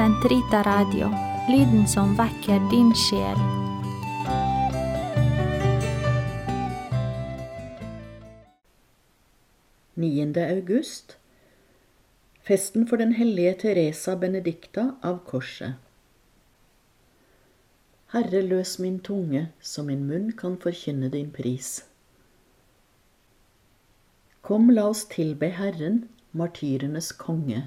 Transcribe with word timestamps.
Sentrita 0.00 0.62
Radio, 0.62 1.10
lyden 1.52 1.82
som 1.84 2.14
vekker 2.16 2.62
din 2.70 2.88
sjel. 2.96 3.40
Niende 10.00 10.46
august 10.54 11.18
Festen 12.48 12.86
for 12.88 12.96
den 12.96 13.12
hellige 13.12 13.52
Teresa 13.60 14.14
Benedicta 14.16 14.86
av 15.02 15.18
Korset. 15.26 15.76
Herre, 18.14 18.40
løs 18.40 18.78
min 18.78 19.02
tunge, 19.04 19.50
så 19.60 19.84
min 19.84 20.06
munn 20.08 20.30
kan 20.32 20.56
forkynne 20.56 21.10
din 21.12 21.28
pris. 21.28 21.84
Kom, 24.40 24.72
la 24.72 24.88
oss 24.94 25.04
tilbe 25.12 25.52
Herren, 25.60 26.06
martyrenes 26.32 27.12
konge. 27.12 27.66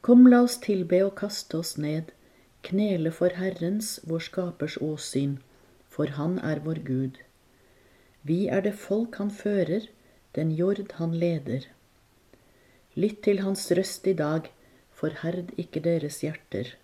Kom, 0.00 0.26
la 0.30 0.42
oss 0.46 0.58
tilbe 0.62 1.00
og 1.04 1.16
kaste 1.18 1.58
oss 1.58 1.76
ned, 1.76 2.12
knele 2.66 3.10
for 3.14 3.34
Herrens, 3.34 3.98
vår 4.06 4.24
skapers 4.28 4.78
åsyn, 4.82 5.38
for 5.88 6.14
Han 6.18 6.38
er 6.38 6.62
vår 6.64 6.82
Gud. 6.86 7.18
Vi 8.22 8.46
er 8.48 8.62
det 8.62 8.74
folk 8.78 9.16
han 9.18 9.30
fører, 9.30 9.88
den 10.36 10.50
jord 10.54 10.92
han 10.98 11.14
leder. 11.14 11.66
Lytt 12.94 13.22
til 13.26 13.42
hans 13.42 13.66
røst 13.72 14.06
i 14.06 14.14
dag, 14.14 14.50
forherd 14.90 15.52
ikke 15.56 15.82
deres 15.82 16.20
hjerter, 16.24 16.74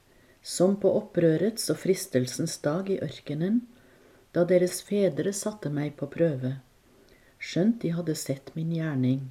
som 0.43 0.77
på 0.81 0.91
opprørets 0.99 1.71
og 1.73 1.81
fristelsens 1.83 2.59
dag 2.67 2.91
i 2.91 3.01
ørkenen, 3.03 3.63
da 4.35 4.45
deres 4.45 4.81
fedre 4.83 5.33
satte 5.33 5.71
meg 5.71 5.95
på 5.99 6.11
prøve, 6.11 6.57
skjønt 7.39 7.81
de 7.83 7.95
hadde 7.95 8.17
sett 8.19 8.53
min 8.59 8.73
gjerning. 8.75 9.31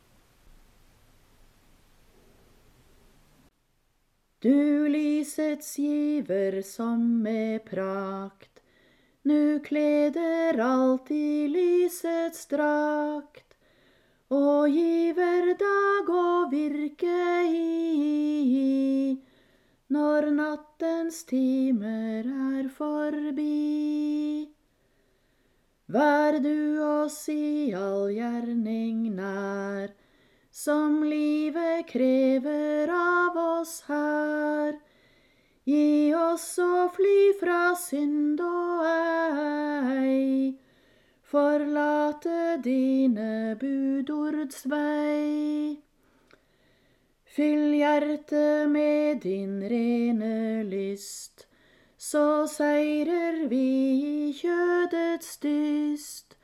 Du 4.41 4.87
lysets 4.89 5.75
giver 5.77 6.61
som 6.61 7.21
med 7.23 7.65
prakt 7.65 8.51
nu 9.23 9.59
kleder 9.59 10.59
alt 10.59 11.11
i 11.11 11.47
lysets 11.47 12.47
drakt, 12.49 13.53
og 14.31 14.69
giver 14.73 15.51
dag 15.59 16.09
og 16.09 16.51
virke 16.51 17.43
i, 17.51 19.19
når 19.93 20.31
nattens 20.33 21.23
timer 21.29 22.25
er 22.25 22.69
forbi. 22.73 24.49
Vær 25.91 26.39
du 26.39 26.81
oss 26.87 27.27
i 27.29 27.73
all 27.75 28.09
gjerning 28.15 29.09
nær, 29.19 29.91
som 30.63 31.03
livet 31.03 31.87
krever 31.87 32.89
av 32.93 33.37
oss 33.37 33.83
her. 33.87 34.75
Gi 35.65 36.13
oss 36.13 36.59
å 36.61 36.85
fly 36.93 37.31
fra 37.39 37.61
synd 37.81 38.41
og 38.45 38.83
ei, 38.85 40.51
forlate 41.31 42.59
dine 42.65 43.55
budords 43.61 44.67
vei. 44.69 45.79
Fyll 47.25 47.73
hjertet 47.79 48.69
med 48.69 49.23
din 49.25 49.55
rene 49.71 50.61
lyst, 50.67 51.47
så 51.97 52.45
seirer 52.45 53.47
vi 53.49 53.65
i 54.11 54.29
kjødets 54.43 55.41
dyst. 55.41 56.37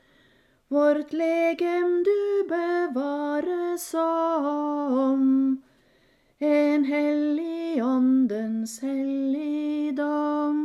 Vårt 0.70 1.14
legem 1.14 2.04
du 2.04 2.44
bevare 2.50 3.78
som. 3.78 5.62
En 6.40 6.84
hellig 6.84 7.84
åndens 7.84 8.82
helligdom. 8.82 10.60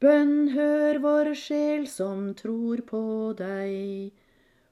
Bønn 0.00 0.48
hør 0.52 1.00
vår 1.00 1.32
sjel 1.32 1.86
som 1.88 2.34
tror 2.36 2.84
på 2.92 3.32
deg, 3.40 4.12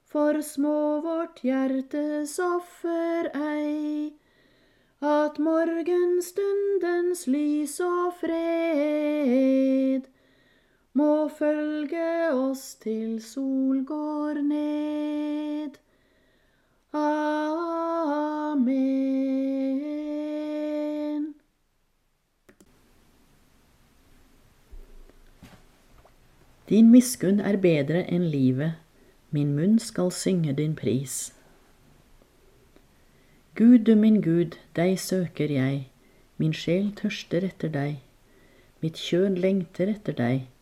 for 0.05 0.37
små 0.45 1.01
vårt 1.01 1.41
hjertes 1.41 2.37
offer 2.37 3.33
ei, 3.33 4.13
at 5.01 5.41
morgenstundens 5.41 7.25
lys 7.25 7.79
og 7.81 8.13
fred 8.21 10.12
må 10.93 11.27
følge 11.27 12.33
oss 12.33 12.75
til 12.75 13.21
sol 13.21 13.85
går 13.85 14.33
ned. 14.45 15.69
Amen. 16.93 18.13
Din 26.69 26.91
miskunn 26.93 27.39
er 27.41 27.57
bedre 27.57 28.05
enn 28.05 28.29
livet, 28.29 28.73
min 29.33 29.55
munn 29.57 29.79
skal 29.81 30.11
synge 30.13 30.53
din 30.61 30.75
pris. 30.77 31.33
Gud, 33.57 33.79
du 33.89 33.95
min 33.95 34.21
Gud, 34.21 34.57
deg 34.77 34.99
søker 34.99 35.49
jeg, 35.49 35.89
min 36.37 36.53
sjel 36.53 36.93
tørster 36.97 37.43
etter 37.49 37.69
deg, 37.73 38.01
mitt 38.81 38.97
kjød 38.97 39.37
lengter 39.41 39.87
etter 39.89 40.13
deg 40.17 40.52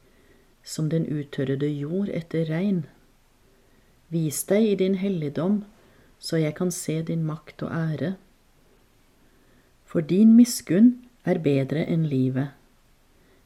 som 0.64 0.90
den 0.90 1.06
uttørrede 1.10 1.70
jord 1.70 2.10
etter 2.14 2.46
regn. 2.50 2.86
Vis 4.10 4.44
deg 4.44 4.68
i 4.68 4.76
din 4.76 4.96
helligdom, 5.02 5.64
så 6.20 6.38
jeg 6.38 6.56
kan 6.56 6.72
se 6.72 7.02
din 7.02 7.24
makt 7.26 7.64
og 7.64 7.72
ære. 7.72 8.16
For 9.86 10.02
din 10.02 10.36
miskunn 10.36 10.94
er 11.26 11.40
bedre 11.40 11.86
enn 11.88 12.06
livet. 12.08 12.52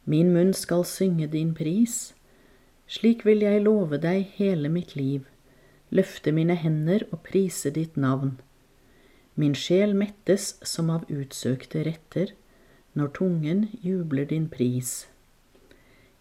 Min 0.05 0.33
munn 0.33 0.53
skal 0.53 0.85
synge 0.85 1.27
din 1.27 1.53
pris. 1.57 2.13
Slik 2.87 3.25
vil 3.25 3.41
jeg 3.41 3.63
love 3.65 3.97
deg 3.97 4.27
hele 4.37 4.69
mitt 4.69 4.95
liv, 4.95 5.23
løfte 5.89 6.31
mine 6.31 6.53
hender 6.53 7.07
og 7.11 7.23
prise 7.25 7.71
ditt 7.73 7.97
navn. 7.97 8.35
Min 9.35 9.55
sjel 9.57 9.95
mettes 9.97 10.53
som 10.63 10.91
av 10.93 11.09
utsøkte 11.09 11.81
retter, 11.87 12.35
når 12.93 13.09
tungen 13.17 13.65
jubler 13.83 14.29
din 14.29 14.45
pris. 14.49 15.07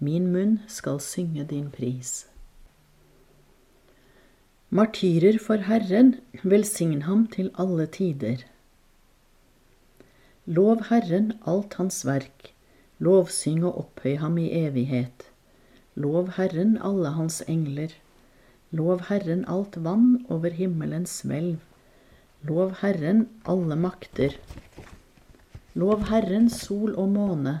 Min 0.00 0.30
munn 0.32 0.60
skal 0.66 0.96
synge 1.04 1.44
din 1.44 1.68
pris. 1.70 2.24
Martyrer 4.70 5.36
for 5.36 5.60
Herren, 5.66 6.14
velsign 6.42 7.02
ham 7.02 7.26
til 7.28 7.50
alle 7.58 7.84
tider. 7.86 8.46
Lov 10.46 10.86
Herren 10.88 11.34
alt 11.46 11.76
hans 11.76 12.00
verk, 12.08 12.54
lovsyng 12.98 13.60
og 13.64 13.76
opphøy 13.84 14.16
ham 14.22 14.38
i 14.40 14.48
evighet. 14.62 15.28
Lov 15.94 16.32
Herren 16.38 16.78
alle 16.80 17.12
hans 17.20 17.42
engler. 17.46 17.92
Lov 18.72 19.04
Herren 19.10 19.44
alt 19.48 19.76
vann 19.84 20.24
over 20.30 20.48
himmelens 20.48 21.20
hvelv. 21.28 21.58
Lov 22.42 22.78
Herren 22.80 23.26
alle 23.44 23.76
makter. 23.76 24.38
Lov 25.74 26.08
Herren 26.08 26.48
sol 26.48 26.96
og 26.96 27.12
måne. 27.12 27.60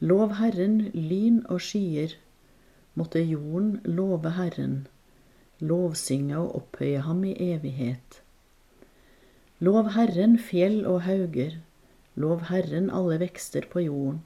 Lov 0.00 0.36
Herren 0.38 0.92
lyn 0.94 1.40
og 1.50 1.58
skyer. 1.58 2.12
Måtte 2.94 3.18
jorden 3.18 3.80
love 3.82 4.30
Herren, 4.36 4.86
lovsynge 5.58 6.38
og 6.38 6.54
opphøye 6.60 7.00
ham 7.02 7.24
i 7.26 7.34
evighet. 7.34 8.20
Lov 9.58 9.90
Herren 9.96 10.38
fjell 10.38 10.86
og 10.86 11.02
hauger. 11.02 11.58
Lov 12.14 12.46
Herren 12.46 12.90
alle 12.94 13.18
vekster 13.18 13.66
på 13.72 13.82
jorden. 13.88 14.22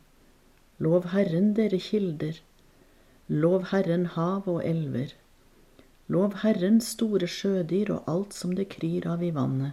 Lov 0.78 1.08
Herren 1.14 1.54
dere 1.56 1.80
kilder. 1.80 2.42
Lov 3.28 3.70
Herren 3.72 4.06
hav 4.12 4.44
og 4.46 4.60
elver. 4.68 5.16
Lov 6.08 6.36
Herren 6.42 6.80
store 6.84 7.26
sjødyr 7.26 7.94
og 7.96 8.10
alt 8.12 8.34
som 8.36 8.52
det 8.58 8.68
kryr 8.76 9.08
av 9.08 9.24
i 9.24 9.32
vannet. 9.32 9.72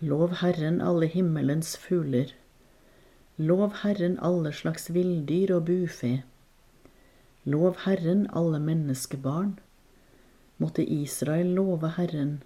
Lov 0.00 0.42
Herren 0.42 0.82
alle 0.84 1.08
himmelens 1.08 1.78
fugler. 1.80 2.36
Lov 3.38 3.82
Herren 3.82 4.16
alle 4.24 4.48
slags 4.52 4.88
villdyr 4.88 5.50
og 5.52 5.66
bufe. 5.68 6.22
Lov 7.44 7.82
Herren 7.84 8.26
alle 8.32 8.58
menneskebarn. 8.58 9.58
Måtte 10.56 10.84
Israel 10.84 11.46
love 11.46 11.90
Herren, 11.98 12.42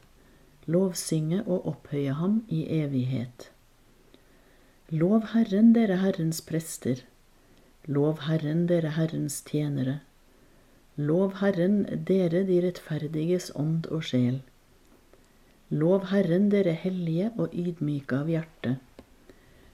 lovsynge 0.67 1.45
og 1.47 1.69
opphøye 1.71 2.17
ham 2.19 2.43
i 2.49 2.65
evighet. 2.67 3.53
Lov 4.91 5.31
Herren, 5.31 5.73
dere 5.79 6.01
Herrens 6.03 6.43
prester. 6.43 7.05
Lov 7.87 8.27
Herren, 8.27 8.67
dere 8.67 8.91
Herrens 8.99 9.43
tjenere. 9.47 10.01
Lov 10.97 11.39
Herren, 11.39 11.85
dere 12.09 12.43
de 12.51 12.59
rettferdiges 12.67 13.53
ånd 13.55 13.87
og 13.87 14.03
sjel. 14.11 14.43
Lov 15.71 16.11
Herren, 16.11 16.51
dere 16.51 16.75
hellige 16.75 17.31
og 17.39 17.55
ydmyke 17.55 18.25
av 18.25 18.35
hjerte. 18.35 18.81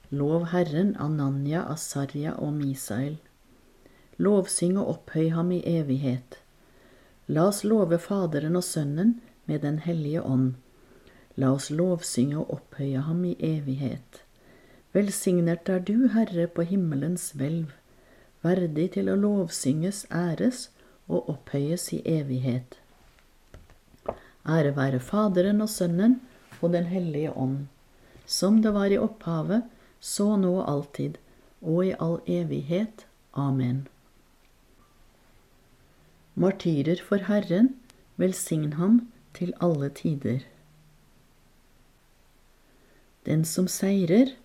Lov 0.09 0.47
Herren, 0.53 0.95
Ananya, 0.95 1.65
Asarja 1.67 2.37
og 2.39 2.53
Misael. 2.53 3.17
Lovsyng 4.17 4.77
og 4.79 4.87
opphøy 4.93 5.33
ham 5.35 5.51
i 5.51 5.59
evighet. 5.67 6.37
La 7.27 7.49
oss 7.49 7.65
love 7.67 7.99
Faderen 7.99 8.55
og 8.55 8.63
Sønnen 8.63 9.17
med 9.45 9.59
Den 9.59 9.79
hellige 9.83 10.23
ånd. 10.23 10.53
La 11.35 11.51
oss 11.51 11.67
lovsynge 11.69 12.37
og 12.39 12.53
opphøye 12.55 13.03
ham 13.03 13.25
i 13.27 13.35
evighet. 13.43 14.23
Velsignet 14.95 15.67
er 15.69 15.83
du, 15.83 16.07
Herre, 16.07 16.47
på 16.47 16.63
himmelens 16.63 17.33
hvelv, 17.35 17.75
verdig 18.41 18.93
til 18.95 19.11
å 19.11 19.19
lovsynges, 19.19 20.05
æres 20.07 20.69
og 21.11 21.27
opphøyes 21.35 21.91
i 21.93 22.01
evighet. 22.07 22.79
Ære 24.47 24.71
være 24.77 25.03
Faderen 25.03 25.61
og 25.61 25.69
Sønnen 25.69 26.21
og 26.61 26.71
Den 26.71 26.87
hellige 26.87 27.35
ånd, 27.35 27.67
som 28.25 28.63
det 28.63 28.71
var 28.73 28.87
i 28.87 28.97
opphavet, 28.97 29.67
så 29.99 30.35
nå 30.37 30.53
og 30.59 30.69
alltid, 30.71 31.17
og 31.61 31.85
i 31.85 31.93
all 31.99 32.19
evighet. 32.27 33.05
Amen. 33.33 33.87
Martyrer 36.35 37.01
for 37.01 37.25
Herren, 37.29 37.75
velsign 38.17 38.73
ham 38.77 39.07
til 39.33 39.53
alle 39.61 39.89
tider. 39.89 40.45
Den 43.25 43.43
som 43.45 43.67
seirer, 43.67 44.35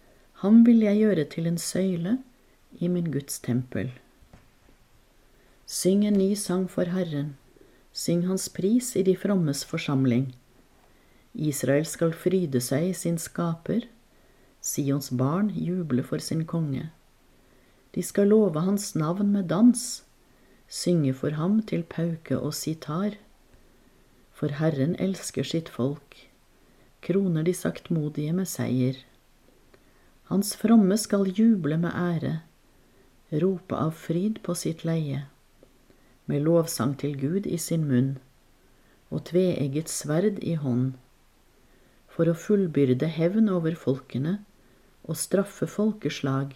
ham 0.43 0.65
vil 0.67 0.81
jeg 0.83 0.99
gjøre 0.99 1.25
til 1.31 1.47
en 1.47 1.59
søyle 1.59 2.17
i 2.81 2.89
min 2.89 3.13
Guds 3.13 3.39
tempel. 3.39 3.93
Syng 5.67 6.03
en 6.05 6.19
ny 6.19 6.33
sang 6.35 6.65
for 6.71 6.91
Herren, 6.91 7.37
syng 7.93 8.27
Hans 8.27 8.49
pris 8.49 8.97
i 8.97 9.05
de 9.07 9.15
frommes 9.17 9.65
forsamling. 9.65 10.33
Israel 11.35 11.87
skal 11.87 12.13
fryde 12.13 12.61
seg 12.61 12.89
i 12.91 12.97
sin 12.97 13.19
skaper, 13.19 13.87
Sions 14.63 15.11
barn 15.11 15.51
juble 15.51 16.05
for 16.07 16.23
sin 16.23 16.45
konge. 16.47 16.91
De 17.93 18.03
skal 18.03 18.31
love 18.31 18.61
hans 18.63 18.95
navn 18.95 19.33
med 19.35 19.51
dans, 19.51 19.83
synge 20.69 21.13
for 21.19 21.35
ham 21.37 21.61
til 21.67 21.83
pauke 21.83 22.39
og 22.39 22.55
sitar. 22.55 23.19
For 24.33 24.55
Herren 24.61 24.95
elsker 25.03 25.45
sitt 25.45 25.69
folk, 25.69 26.17
kroner 27.03 27.43
de 27.43 27.53
saktmodige 27.55 28.33
med 28.33 28.49
seier. 28.49 29.03
Hans 30.31 30.55
fromme 30.57 30.97
skal 30.97 31.29
juble 31.29 31.77
med 31.77 31.93
ære, 31.93 32.39
rope 33.43 33.77
av 33.77 33.93
fryd 33.99 34.41
på 34.47 34.55
sitt 34.57 34.87
leie 34.89 35.27
med 36.33 36.45
lovsang 36.47 36.95
til 36.99 37.17
Gud 37.19 37.47
i 37.47 37.59
sin 37.59 37.85
munn 37.89 38.15
og 39.13 39.27
tveegget 39.29 39.91
sverd 39.93 40.39
i 40.41 40.55
hånd, 40.57 40.95
for 42.09 42.31
å 42.31 42.37
fullbyrde 42.39 43.09
hevn 43.13 43.51
over 43.53 43.77
folkene 43.77 44.39
og 45.05 45.19
straffe 45.19 45.67
folkeslag, 45.67 46.55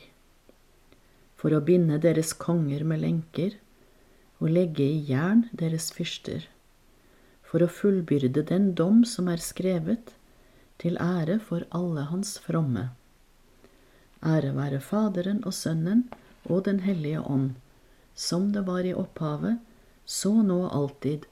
for 1.37 1.53
å 1.53 1.63
binde 1.65 1.99
deres 2.03 2.33
konger 2.33 2.85
med 2.85 3.03
lenker 3.03 3.59
og 4.41 4.53
legge 4.53 4.85
i 4.85 5.03
jern 5.09 5.47
deres 5.53 5.91
fyrster, 5.97 6.47
for 7.43 7.65
å 7.65 7.71
fullbyrde 7.71 8.47
den 8.49 8.73
dom 8.79 9.05
som 9.09 9.29
er 9.33 9.43
skrevet, 9.43 10.15
til 10.77 10.99
ære 11.01 11.39
for 11.41 11.65
alle 11.73 12.09
hans 12.11 12.37
fromme. 12.45 12.91
Ære 14.25 14.51
være 14.57 14.81
Faderen 14.85 15.39
og 15.49 15.55
Sønnen 15.57 16.05
og 16.45 16.67
Den 16.67 16.83
hellige 16.85 17.23
ånd 17.25 17.55
som 18.17 18.53
det 18.53 18.61
var 18.61 18.85
i 18.85 18.95
opphavet, 18.97 19.59
så 20.05 20.33
nå 20.43 20.63
alltid, 20.73 21.27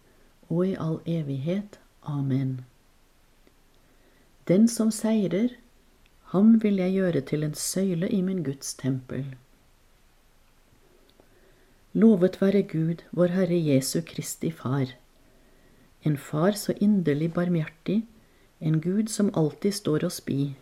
og 0.52 0.66
i 0.68 0.74
all 0.76 0.98
evighet. 1.08 1.78
Amen. 2.04 2.64
Den 4.44 4.68
som 4.68 4.90
seirer, 4.92 5.54
ham 6.34 6.56
vil 6.62 6.80
jeg 6.82 6.96
gjøre 6.96 7.20
til 7.30 7.46
en 7.46 7.52
søyle 7.54 8.08
i 8.10 8.18
min 8.26 8.42
Guds 8.42 8.72
tempel. 8.74 9.36
Lovet 11.94 12.40
være 12.40 12.64
Gud, 12.66 13.04
vår 13.14 13.30
Herre 13.36 13.58
Jesu 13.68 14.00
Kristi 14.02 14.50
Far, 14.50 14.96
en 16.02 16.16
Far 16.18 16.58
så 16.58 16.74
inderlig 16.82 17.28
barmhjertig, 17.36 18.00
en 18.60 18.80
Gud 18.82 19.12
som 19.12 19.30
alltid 19.38 19.76
står 19.76 20.06
oss 20.08 20.18
bi. 20.26 20.56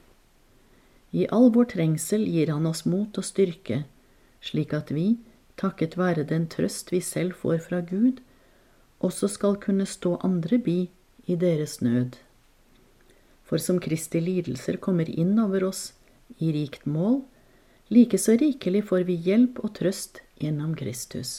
I 1.12 1.24
all 1.32 1.48
vår 1.54 1.70
trengsel 1.72 2.26
gir 2.28 2.52
Han 2.52 2.68
oss 2.68 2.84
mot 2.84 3.16
og 3.16 3.24
styrke, 3.24 3.86
slik 4.44 4.74
at 4.76 4.92
vi, 4.92 5.06
takket 5.56 5.96
være 5.96 6.26
den 6.28 6.44
trøst 6.52 6.92
vi 6.92 7.00
selv 7.00 7.32
får 7.32 7.64
fra 7.70 7.80
Gud, 7.80 8.20
også 9.00 9.28
skal 9.28 9.56
kunne 9.56 9.88
stå 9.88 10.18
andre 10.20 10.58
bi 10.58 10.90
i 11.24 11.36
deres 11.36 11.80
nød. 11.80 12.20
For 13.52 13.60
som 13.60 13.76
Kristi 13.84 14.16
lidelser 14.16 14.78
kommer 14.80 15.04
inn 15.12 15.34
over 15.36 15.66
oss 15.66 15.80
i 16.40 16.54
rikt 16.56 16.86
mål, 16.88 17.18
like 17.92 18.16
så 18.16 18.32
rikelig 18.40 18.86
får 18.88 19.02
vi 19.04 19.12
hjelp 19.26 19.58
og 19.60 19.74
trøst 19.76 20.22
gjennom 20.40 20.70
Kristus. 20.72 21.32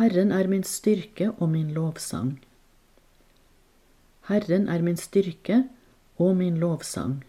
Herren 0.00 0.32
er 0.34 0.50
min 0.50 0.64
styrke 0.66 1.28
og 1.36 1.52
min 1.52 1.68
lovsang. 1.76 2.32
Herren 4.26 4.66
er 4.66 4.82
min 4.82 4.98
styrke 4.98 5.60
og 6.18 6.34
min 6.40 6.58
lovsang. 6.58 7.20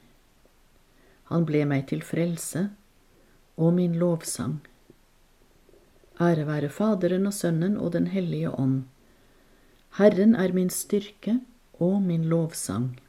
Han 1.29 1.45
ble 1.45 1.61
meg 1.69 1.85
til 1.93 2.01
frelse 2.01 2.65
og 3.61 3.77
min 3.77 3.93
lovsang. 4.01 4.57
Ære 6.17 6.49
være 6.49 6.73
Faderen 6.73 7.29
og 7.29 7.37
Sønnen 7.43 7.77
og 7.77 7.93
Den 7.93 8.09
hellige 8.09 8.49
ånd. 8.49 8.87
Herren 10.01 10.33
er 10.33 10.57
min 10.57 10.73
styrke 10.73 11.37
og 11.79 12.01
min 12.03 12.27
lovsang. 12.29 12.99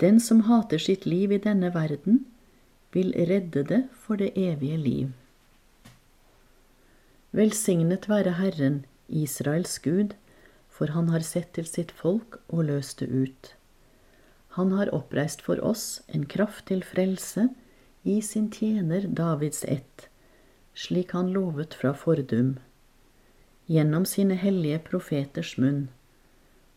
Den 0.00 0.20
som 0.20 0.44
hater 0.48 0.78
sitt 0.78 1.06
liv 1.06 1.32
i 1.32 1.38
denne 1.38 1.70
verden, 1.74 2.24
vil 2.94 3.14
redde 3.28 3.64
det 3.66 3.82
for 3.92 4.18
det 4.18 4.32
evige 4.38 4.76
liv. 4.78 5.08
Velsignet 7.34 8.08
være 8.08 8.36
Herren 8.38 8.84
Israels 9.08 9.78
Gud, 9.78 10.14
for 10.70 10.90
han 10.94 11.08
har 11.08 11.22
sett 11.26 11.52
til 11.54 11.66
sitt 11.66 11.90
folk 11.94 12.38
og 12.48 12.66
løst 12.70 13.00
det 13.00 13.10
ut. 13.10 13.54
Han 14.58 14.70
har 14.78 14.92
oppreist 14.94 15.42
for 15.42 15.58
oss 15.62 16.02
en 16.14 16.26
kraft 16.30 16.66
til 16.70 16.84
frelse 16.86 17.48
i 18.04 18.20
sin 18.22 18.50
tjener 18.52 19.06
Davids 19.06 19.64
ett, 19.66 20.08
slik 20.74 21.14
han 21.16 21.32
lovet 21.34 21.74
fra 21.74 21.94
fordum, 21.94 22.56
gjennom 23.66 24.06
sine 24.06 24.38
hellige 24.38 24.78
profeters 24.86 25.56
munn, 25.58 25.88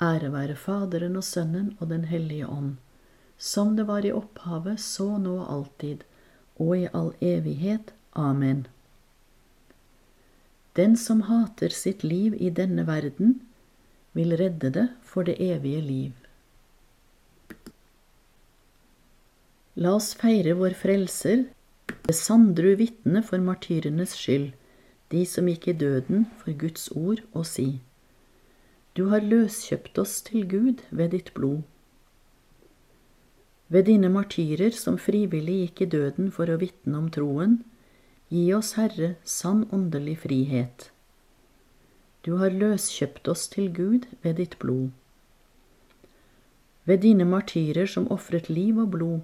Ære 0.00 0.30
være 0.30 0.54
Faderen 0.54 1.16
og 1.18 1.24
Sønnen 1.26 1.72
og 1.80 1.88
Den 1.90 2.04
hellige 2.06 2.46
ånd, 2.46 2.76
som 3.36 3.74
det 3.76 3.86
var 3.88 4.04
i 4.06 4.12
opphavet, 4.14 4.78
så 4.80 5.16
nå 5.18 5.32
og 5.40 5.48
alltid, 5.54 6.04
og 6.58 6.76
i 6.78 6.88
all 6.94 7.10
evighet. 7.20 7.90
Amen. 8.14 8.66
Den 10.78 10.94
som 10.96 11.24
hater 11.26 11.74
sitt 11.74 12.04
liv 12.04 12.36
i 12.38 12.50
denne 12.54 12.86
verden, 12.86 13.40
vil 14.14 14.36
redde 14.38 14.70
det 14.70 14.86
for 15.02 15.26
det 15.26 15.34
evige 15.42 15.82
liv. 15.82 16.12
La 19.74 19.96
oss 19.98 20.12
feire 20.18 20.54
vår 20.58 20.78
Frelser, 20.78 21.44
det 22.06 22.14
sandru 22.14 22.76
vitne 22.78 23.22
for 23.26 23.42
martyrenes 23.42 24.14
skyld, 24.18 24.52
de 25.10 25.26
som 25.26 25.50
gikk 25.50 25.68
i 25.70 25.76
døden 25.82 26.26
for 26.38 26.54
Guds 26.58 26.88
ord, 26.94 27.22
og 27.32 27.46
si, 27.46 27.80
Du 28.98 29.04
har 29.12 29.22
løskjøpt 29.22 29.98
oss 30.02 30.18
til 30.26 30.42
Gud 30.50 30.82
ved 30.90 31.12
ditt 31.14 31.30
blod. 31.34 31.62
Ved 33.68 33.86
dine 33.86 34.10
martyrer 34.10 34.74
som 34.74 34.98
frivillig 34.98 35.56
gikk 35.60 35.82
i 35.84 35.90
døden 35.94 36.32
for 36.34 36.50
å 36.50 36.58
vitne 36.58 36.98
om 36.98 37.06
troen, 37.14 37.60
gi 38.34 38.48
oss, 38.56 38.74
Herre, 38.80 39.14
sann 39.22 39.62
åndelig 39.70 40.18
frihet. 40.26 40.90
Du 42.26 42.34
har 42.42 42.50
løskjøpt 42.50 43.30
oss 43.30 43.46
til 43.54 43.70
Gud 43.72 44.10
ved 44.26 44.40
ditt 44.42 44.58
blod. 44.58 44.90
Ved 46.84 47.04
dine 47.06 47.28
martyrer 47.28 47.86
som 47.86 48.10
ofret 48.10 48.50
liv 48.50 48.82
og 48.82 48.90
blod, 48.98 49.20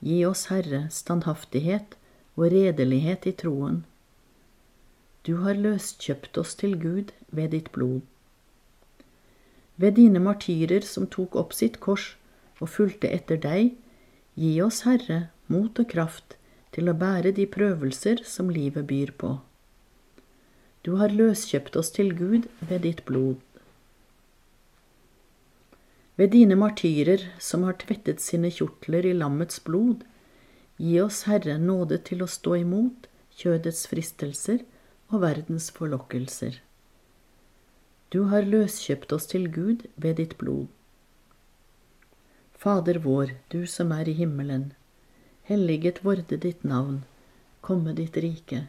Gi 0.00 0.22
oss, 0.24 0.46
Herre, 0.48 0.86
standhaftighet 0.88 1.96
og 2.38 2.46
redelighet 2.54 3.26
i 3.28 3.32
troen. 3.36 3.82
Du 5.28 5.34
har 5.44 5.58
løskjøpt 5.60 6.40
oss 6.40 6.54
til 6.56 6.78
Gud 6.80 7.12
ved 7.28 7.52
ditt 7.52 7.68
blod. 7.74 8.00
Ved 9.80 9.96
dine 9.96 10.20
martyrer 10.20 10.84
som 10.84 11.06
tok 11.08 11.36
opp 11.40 11.54
sitt 11.56 11.78
kors 11.80 12.14
og 12.60 12.68
fulgte 12.68 13.08
etter 13.08 13.40
deg, 13.40 13.72
gi 14.36 14.52
oss, 14.60 14.82
Herre, 14.84 15.30
mot 15.48 15.78
og 15.80 15.88
kraft 15.88 16.36
til 16.74 16.90
å 16.90 16.96
bære 16.96 17.32
de 17.36 17.46
prøvelser 17.48 18.20
som 18.28 18.52
livet 18.52 18.86
byr 18.90 19.14
på. 19.22 19.38
Du 20.84 20.96
har 21.00 21.12
løskjøpt 21.12 21.76
oss 21.80 21.92
til 21.96 22.12
Gud 22.16 22.48
ved 22.60 22.84
ditt 22.86 23.04
blod. 23.08 23.40
Ved 26.20 26.32
dine 26.36 26.56
martyrer 26.60 27.24
som 27.40 27.64
har 27.64 27.78
tvettet 27.80 28.20
sine 28.20 28.50
kjortler 28.52 29.06
i 29.08 29.16
lammets 29.16 29.62
blod, 29.64 30.04
gi 30.76 30.98
oss, 31.00 31.24
Herre, 31.28 31.56
nåde 31.56 32.00
til 32.04 32.20
å 32.24 32.28
stå 32.28 32.58
imot 32.60 33.08
kjødets 33.40 33.86
fristelser 33.88 34.64
og 35.08 35.22
verdens 35.24 35.70
forlokkelser. 35.72 36.60
Du 38.10 38.24
har 38.26 38.42
løskjøpt 38.42 39.12
oss 39.14 39.28
til 39.30 39.46
Gud 39.54 39.84
ved 39.94 40.16
ditt 40.18 40.32
blod. 40.38 40.66
Fader 42.58 42.98
vår, 43.04 43.36
du 43.54 43.62
som 43.70 43.92
er 43.94 44.08
i 44.10 44.14
himmelen. 44.18 44.72
Helliget 45.46 46.02
vorde 46.04 46.36
ditt 46.42 46.64
navn. 46.66 47.04
Komme 47.62 47.94
ditt 47.94 48.18
rike. 48.18 48.64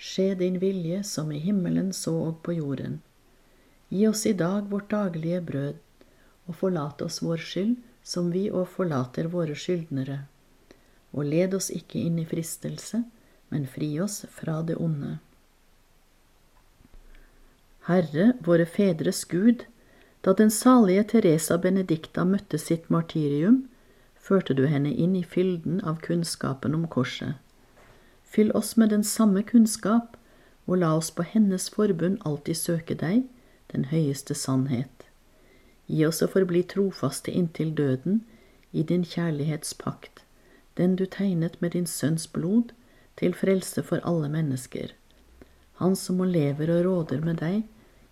Skje 0.00 0.34
din 0.40 0.56
vilje 0.62 1.02
som 1.04 1.28
i 1.32 1.42
himmelen 1.44 1.92
så 1.92 2.14
og 2.30 2.40
på 2.48 2.56
jorden. 2.56 3.02
Gi 3.92 4.06
oss 4.08 4.24
i 4.26 4.32
dag 4.32 4.72
vårt 4.72 4.88
daglige 4.90 5.42
brød 5.50 5.76
og 6.46 6.56
forlate 6.56 7.04
oss 7.10 7.20
vår 7.22 7.44
skyld, 7.50 7.76
som 8.02 8.32
vi 8.32 8.46
òg 8.48 8.70
forlater 8.72 9.28
våre 9.28 9.54
skyldnere. 9.58 10.22
Og 11.12 11.28
led 11.28 11.54
oss 11.60 11.68
ikke 11.74 12.00
inn 12.08 12.18
i 12.22 12.26
fristelse, 12.28 13.04
men 13.52 13.68
fri 13.68 13.92
oss 14.00 14.22
fra 14.32 14.62
det 14.62 14.80
onde. 14.80 15.18
Herre, 17.86 18.32
våre 18.42 18.66
fedres 18.66 19.24
Gud, 19.24 19.62
da 20.26 20.32
den 20.34 20.50
salige 20.50 21.04
Teresa 21.12 21.54
Benedicta 21.56 22.24
møtte 22.26 22.58
sitt 22.58 22.88
martyrium, 22.90 23.60
førte 24.18 24.56
du 24.58 24.64
henne 24.66 24.90
inn 24.90 25.12
i 25.14 25.22
fylden 25.22 25.78
av 25.86 26.00
kunnskapen 26.02 26.74
om 26.74 26.88
korset. 26.90 27.36
Fyll 28.26 28.50
oss 28.58 28.74
med 28.76 28.90
den 28.90 29.04
samme 29.06 29.44
kunnskap, 29.46 30.16
og 30.66 30.80
la 30.82 30.96
oss 30.98 31.12
på 31.14 31.22
hennes 31.22 31.68
forbund 31.70 32.18
alltid 32.26 32.58
søke 32.58 32.96
deg, 32.98 33.22
den 33.70 33.86
høyeste 33.92 34.34
sannhet. 34.34 35.06
Gi 35.86 36.02
oss 36.08 36.18
å 36.26 36.30
forbli 36.32 36.64
trofaste 36.66 37.30
inntil 37.30 37.70
døden 37.70 38.24
i 38.74 38.82
din 38.82 39.06
kjærlighetspakt, 39.06 40.24
den 40.74 40.98
du 40.98 41.06
tegnet 41.06 41.60
med 41.62 41.78
din 41.78 41.86
sønns 41.86 42.26
blod, 42.26 42.74
til 43.14 43.30
frelse 43.32 43.86
for 43.86 44.02
alle 44.02 44.26
mennesker. 44.28 44.90
Han 45.78 45.94
som 45.96 46.18
må 46.18 46.26
lever 46.26 46.74
og 46.74 46.82
råder 46.90 47.22
med 47.22 47.38
deg 47.46 47.62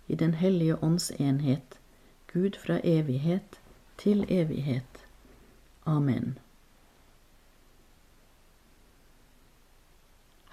i 0.07 0.15
Den 0.15 0.33
hellige 0.33 0.75
ånds 0.83 1.11
enhet, 1.11 1.79
Gud 2.33 2.55
fra 2.55 2.79
evighet 2.83 3.59
til 3.97 4.25
evighet. 4.29 5.05
Amen. 5.85 6.37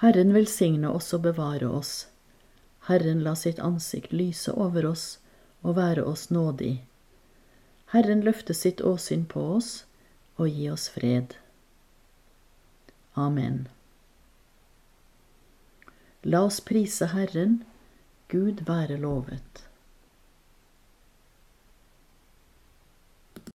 Herren 0.03 0.35
velsigne 0.35 0.91
oss 0.91 1.13
og 1.15 1.23
bevare 1.23 1.69
oss. 1.69 2.07
Herren 2.89 3.21
la 3.23 3.35
sitt 3.39 3.61
ansikt 3.63 4.13
lyse 4.13 4.53
over 4.53 4.87
oss 4.87 5.19
og 5.63 5.77
være 5.77 6.03
oss 6.05 6.31
nådig. 6.31 6.85
Herren 7.93 8.25
løfte 8.27 8.55
sitt 8.55 8.81
åsyn 8.81 9.27
på 9.31 9.45
oss 9.59 9.85
og 10.37 10.49
gi 10.49 10.67
oss 10.73 10.89
fred. 10.91 11.37
Amen. 13.15 13.69
La 16.23 16.41
oss 16.49 16.59
prise 16.61 17.13
Herren, 17.13 17.61
Gud 18.33 18.65
være 18.67 18.97
lovet. 18.97 19.69